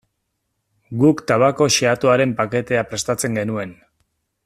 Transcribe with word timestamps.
Guk 1.03 1.21
tabako 1.33 1.67
xehatuaren 1.75 2.35
paketea 2.43 2.85
prestatzen 2.93 3.39
genuen. 3.43 3.77